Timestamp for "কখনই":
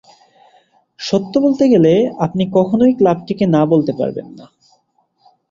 2.53-2.93